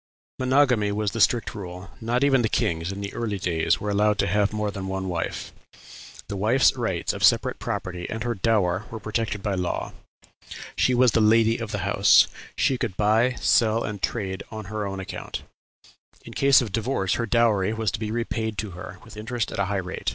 [0.39, 4.17] Monogamy was the strict rule; not even the kings, in the early days, were allowed
[4.17, 5.53] to have more than one wife.
[6.27, 9.93] The wife's rights of separate property and her dower were protected by law;
[10.75, 12.27] she was "the lady of the house;"
[12.57, 15.43] she could "buy, sell, and trade on her own account;"
[16.25, 19.59] in case of divorce her dowry was to be repaid to her, with interest at
[19.59, 20.09] a high rate.